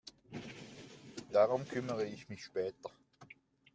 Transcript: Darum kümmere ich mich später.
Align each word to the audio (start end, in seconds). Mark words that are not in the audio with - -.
Darum 1.31 1.63
kümmere 1.67 2.05
ich 2.07 2.27
mich 2.27 2.43
später. 2.43 2.89